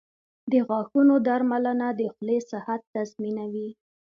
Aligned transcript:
•د 0.51 0.53
غاښونو 0.67 1.15
درملنه 1.27 1.87
د 1.99 2.01
خولې 2.13 2.37
صحت 2.51 2.81
تضمینوي. 2.93 3.69